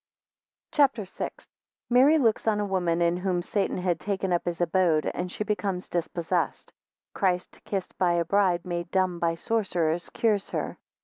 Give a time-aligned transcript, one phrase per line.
[0.71, 1.25] CHAPTER VI.
[1.25, 1.29] 1
[1.91, 5.43] Mary looks on a woman in whom Satan had taken up his abode, and she
[5.43, 6.71] becomes dispossessed.
[7.13, 10.79] 5 Christ kissed by a bride made dumb by sorcerers, cures her.